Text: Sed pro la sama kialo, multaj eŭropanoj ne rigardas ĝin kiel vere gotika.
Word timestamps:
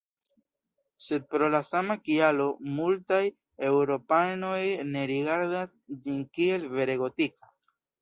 Sed 1.07 1.27
pro 1.33 1.49
la 1.55 1.59
sama 1.67 1.97
kialo, 2.07 2.49
multaj 2.79 3.21
eŭropanoj 3.69 4.61
ne 4.97 5.07
rigardas 5.15 5.77
ĝin 6.05 6.29
kiel 6.39 6.71
vere 6.77 7.01
gotika. 7.07 7.57